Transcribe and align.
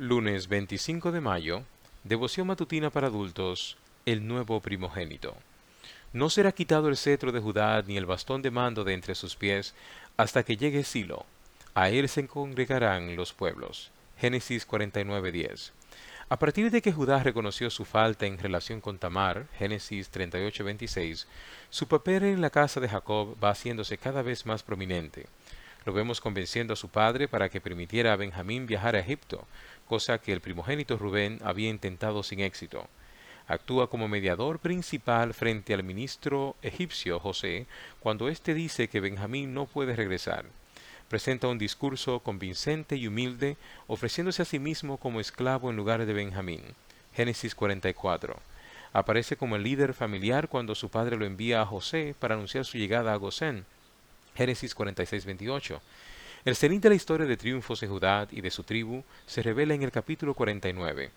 Lunes 0.00 0.46
25 0.46 1.10
de 1.10 1.20
mayo, 1.20 1.64
devoción 2.04 2.46
matutina 2.46 2.88
para 2.88 3.08
adultos, 3.08 3.76
el 4.06 4.28
nuevo 4.28 4.60
primogénito. 4.60 5.36
No 6.12 6.30
será 6.30 6.52
quitado 6.52 6.86
el 6.88 6.96
cetro 6.96 7.32
de 7.32 7.40
Judá 7.40 7.82
ni 7.82 7.96
el 7.96 8.06
bastón 8.06 8.40
de 8.40 8.52
mando 8.52 8.84
de 8.84 8.94
entre 8.94 9.16
sus 9.16 9.34
pies 9.34 9.74
hasta 10.16 10.44
que 10.44 10.56
llegue 10.56 10.84
Silo. 10.84 11.26
A 11.74 11.90
él 11.90 12.08
se 12.08 12.24
congregarán 12.28 13.16
los 13.16 13.32
pueblos. 13.32 13.90
Génesis 14.20 14.68
49:10. 14.68 15.72
A 16.28 16.38
partir 16.38 16.70
de 16.70 16.80
que 16.80 16.92
Judá 16.92 17.20
reconoció 17.24 17.68
su 17.68 17.84
falta 17.84 18.24
en 18.24 18.38
relación 18.38 18.80
con 18.80 18.98
Tamar, 18.98 19.48
Génesis 19.58 20.12
38:26, 20.12 21.26
su 21.70 21.88
papel 21.88 22.22
en 22.22 22.40
la 22.40 22.50
casa 22.50 22.78
de 22.78 22.88
Jacob 22.88 23.36
va 23.42 23.50
haciéndose 23.50 23.98
cada 23.98 24.22
vez 24.22 24.46
más 24.46 24.62
prominente. 24.62 25.26
Lo 25.84 25.92
vemos 25.92 26.20
convenciendo 26.20 26.72
a 26.72 26.76
su 26.76 26.88
padre 26.88 27.28
para 27.28 27.48
que 27.48 27.60
permitiera 27.60 28.12
a 28.12 28.16
Benjamín 28.16 28.66
viajar 28.66 28.96
a 28.96 29.00
Egipto, 29.00 29.46
cosa 29.86 30.18
que 30.18 30.32
el 30.32 30.40
primogénito 30.40 30.98
Rubén 30.98 31.40
había 31.42 31.70
intentado 31.70 32.22
sin 32.22 32.40
éxito. 32.40 32.88
Actúa 33.46 33.88
como 33.88 34.08
mediador 34.08 34.58
principal 34.58 35.32
frente 35.32 35.72
al 35.72 35.82
ministro 35.82 36.54
egipcio 36.60 37.18
José 37.18 37.66
cuando 38.00 38.28
éste 38.28 38.52
dice 38.52 38.88
que 38.88 39.00
Benjamín 39.00 39.54
no 39.54 39.64
puede 39.64 39.96
regresar. 39.96 40.44
Presenta 41.08 41.48
un 41.48 41.56
discurso 41.56 42.20
convincente 42.20 42.96
y 42.96 43.06
humilde, 43.06 43.56
ofreciéndose 43.86 44.42
a 44.42 44.44
sí 44.44 44.58
mismo 44.58 44.98
como 44.98 45.20
esclavo 45.20 45.70
en 45.70 45.76
lugar 45.76 46.04
de 46.04 46.12
Benjamín. 46.12 46.60
Génesis 47.14 47.54
44. 47.54 48.36
Aparece 48.92 49.36
como 49.36 49.56
el 49.56 49.62
líder 49.62 49.94
familiar 49.94 50.48
cuando 50.48 50.74
su 50.74 50.90
padre 50.90 51.16
lo 51.16 51.24
envía 51.24 51.62
a 51.62 51.66
José 51.66 52.14
para 52.18 52.34
anunciar 52.34 52.66
su 52.66 52.76
llegada 52.76 53.14
a 53.14 53.16
Gosén. 53.16 53.64
Génesis 54.38 54.76
46-28. 54.76 55.80
El 56.44 56.54
cenit 56.54 56.80
de 56.80 56.90
la 56.90 56.94
historia 56.94 57.26
de 57.26 57.36
triunfos 57.36 57.80
de 57.80 57.88
Judá 57.88 58.28
y 58.30 58.40
de 58.40 58.52
su 58.52 58.62
tribu 58.62 59.02
se 59.26 59.42
revela 59.42 59.74
en 59.74 59.82
el 59.82 59.90
capítulo 59.90 60.34
49. 60.34 61.10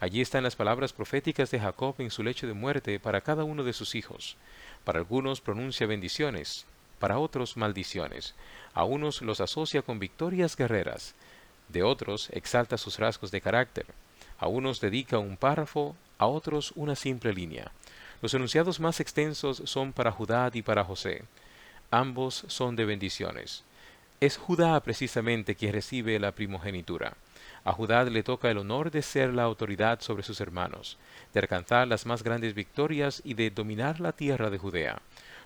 Allí 0.00 0.22
están 0.22 0.42
las 0.42 0.56
palabras 0.56 0.94
proféticas 0.94 1.50
de 1.50 1.60
Jacob 1.60 1.94
en 1.98 2.10
su 2.10 2.22
lecho 2.22 2.46
de 2.46 2.54
muerte 2.54 2.98
para 2.98 3.20
cada 3.20 3.44
uno 3.44 3.62
de 3.62 3.74
sus 3.74 3.94
hijos. 3.94 4.38
Para 4.84 5.00
algunos 5.00 5.42
pronuncia 5.42 5.86
bendiciones, 5.86 6.64
para 6.98 7.18
otros 7.18 7.58
maldiciones. 7.58 8.34
A 8.72 8.84
unos 8.84 9.20
los 9.20 9.42
asocia 9.42 9.82
con 9.82 9.98
victorias 9.98 10.56
guerreras, 10.56 11.14
de 11.68 11.82
otros 11.82 12.30
exalta 12.30 12.78
sus 12.78 12.98
rasgos 12.98 13.30
de 13.30 13.42
carácter. 13.42 13.84
A 14.38 14.48
unos 14.48 14.80
dedica 14.80 15.18
un 15.18 15.36
párrafo, 15.36 15.94
a 16.16 16.26
otros 16.26 16.72
una 16.74 16.96
simple 16.96 17.34
línea. 17.34 17.70
Los 18.22 18.32
enunciados 18.32 18.80
más 18.80 18.98
extensos 18.98 19.60
son 19.66 19.92
para 19.92 20.10
Judá 20.10 20.50
y 20.54 20.62
para 20.62 20.84
José 20.84 21.22
ambos 21.92 22.44
son 22.48 22.74
de 22.74 22.84
bendiciones. 22.84 23.62
Es 24.20 24.36
Judá 24.36 24.80
precisamente 24.80 25.54
quien 25.54 25.72
recibe 25.72 26.18
la 26.18 26.32
primogenitura. 26.32 27.16
A 27.64 27.72
Judá 27.72 28.02
le 28.04 28.22
toca 28.24 28.50
el 28.50 28.58
honor 28.58 28.90
de 28.90 29.02
ser 29.02 29.32
la 29.32 29.44
autoridad 29.44 30.00
sobre 30.00 30.24
sus 30.24 30.40
hermanos, 30.40 30.98
de 31.32 31.40
alcanzar 31.40 31.86
las 31.86 32.06
más 32.06 32.24
grandes 32.24 32.54
victorias 32.54 33.22
y 33.24 33.34
de 33.34 33.50
dominar 33.50 34.00
la 34.00 34.12
tierra 34.12 34.50
de 34.50 34.58
Judea. 34.58 35.00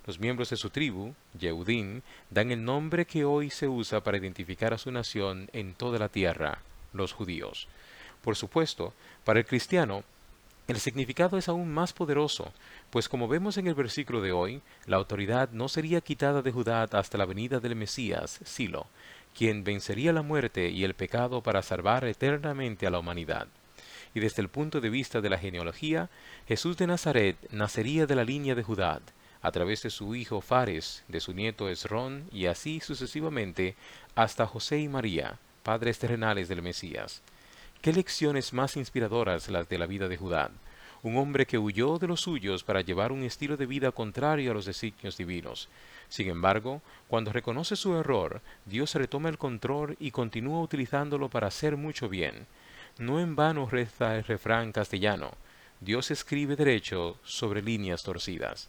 Los 0.07 0.21
miembros 0.21 0.51
de 0.51 0.57
su 0.57 0.71
tribu, 0.71 1.15
Yehudim, 1.39 2.01
dan 2.31 2.53
el 2.53 2.65
nombre 2.65 3.07
que 3.07 3.25
hoy 3.25 3.51
se 3.51 3.67
usa 3.67 4.03
para 4.03 4.17
identificar 4.17 4.73
a 4.73 4.79
su 4.79 4.91
nación 4.91 5.51
en 5.53 5.75
toda 5.75 5.99
la 5.99 6.09
tierra, 6.09 6.61
los 6.93 7.13
judíos. 7.13 7.67
Por 8.23 8.37
supuesto, 8.37 8.95
para 9.25 9.41
el 9.41 9.47
cristiano, 9.47 10.05
el 10.69 10.81
significado 10.81 11.39
es 11.39 11.49
aún 11.49 11.73
más 11.73 11.93
poderoso, 11.93 12.53
pues 12.91 13.09
como 13.09 13.29
vemos 13.29 13.57
en 13.57 13.69
el 13.69 13.75
versículo 13.75 14.21
de 14.21 14.33
hoy, 14.33 14.63
la 14.87 14.97
autoridad 14.97 15.51
no 15.53 15.69
sería 15.69 16.01
quitada 16.01 16.43
de 16.43 16.51
Judá 16.51 16.83
hasta 16.91 17.19
la 17.19 17.25
venida 17.25 17.61
del 17.61 17.77
Mesías, 17.77 18.41
Silo, 18.45 18.89
quien 19.37 19.63
vencería 19.63 20.13
la 20.13 20.23
muerte 20.23 20.71
y 20.71 20.83
el 20.83 20.95
pecado 20.95 21.41
para 21.41 21.63
salvar 21.63 22.05
eternamente 22.05 22.87
a 22.87 22.91
la 22.91 22.99
humanidad. 22.99 23.47
Y 24.13 24.21
desde 24.21 24.43
el 24.43 24.49
punto 24.49 24.81
de 24.81 24.91
vista 24.91 25.21
de 25.21 25.31
la 25.31 25.39
genealogía, 25.39 26.09
Jesús 26.49 26.77
de 26.77 26.89
Nazaret 26.89 27.37
nacería 27.53 28.07
de 28.07 28.17
la 28.17 28.25
línea 28.25 28.55
de 28.55 28.63
Judá, 28.63 29.01
a 29.43 29.53
través 29.53 29.83
de 29.83 29.91
su 29.91 30.17
hijo 30.17 30.41
Fares, 30.41 31.05
de 31.07 31.21
su 31.21 31.33
nieto 31.33 31.69
Esrón, 31.69 32.25
y 32.33 32.47
así 32.47 32.81
sucesivamente 32.81 33.77
hasta 34.17 34.47
José 34.47 34.81
y 34.81 34.89
María, 34.89 35.39
padres 35.63 35.99
terrenales 36.01 36.49
del 36.49 36.63
Mesías. 36.63 37.23
Qué 37.87 37.93
lecciones 37.93 38.53
más 38.53 38.77
inspiradoras 38.77 39.49
las 39.49 39.69
de 39.69 39.79
la 39.79 39.87
vida 39.87 40.09
de 40.09 40.17
Judá, 40.17 40.51
un 41.05 41.17
hombre 41.19 41.47
que 41.47 41.57
huyó 41.57 42.01
de 42.01 42.09
los 42.09 42.23
suyos 42.23 42.65
para 42.65 42.81
llevar 42.81 43.13
un 43.13 43.23
estilo 43.23 43.57
de 43.57 43.65
vida 43.65 43.93
contrario 43.93 44.51
a 44.51 44.55
los 44.55 44.67
designios 44.67 45.17
divinos. 45.17 45.69
Sin 46.09 46.29
embargo, 46.29 46.83
cuando 47.07 47.33
reconoce 47.33 47.77
su 47.77 47.95
error, 47.95 48.41
Dios 48.65 48.93
retoma 48.97 49.29
el 49.29 49.39
control 49.39 49.97
y 50.01 50.11
continúa 50.11 50.63
utilizándolo 50.63 51.31
para 51.31 51.47
hacer 51.47 51.77
mucho 51.77 52.09
bien. 52.09 52.49
No 52.99 53.21
en 53.21 53.37
vano 53.37 53.69
reza 53.71 54.17
el 54.17 54.25
refrán 54.25 54.73
castellano, 54.73 55.31
Dios 55.81 56.11
escribe 56.11 56.57
derecho 56.57 57.21
sobre 57.23 57.63
líneas 57.63 58.03
torcidas. 58.03 58.69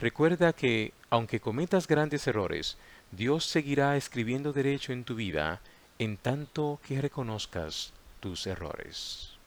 Recuerda 0.00 0.52
que, 0.52 0.92
aunque 1.10 1.38
cometas 1.38 1.86
grandes 1.86 2.26
errores, 2.26 2.76
Dios 3.12 3.44
seguirá 3.44 3.96
escribiendo 3.96 4.52
derecho 4.52 4.92
en 4.92 5.04
tu 5.04 5.14
vida 5.14 5.60
en 6.00 6.16
tanto 6.16 6.80
que 6.84 7.00
reconozcas 7.00 7.92
tus 8.20 8.46
errores. 8.46 9.37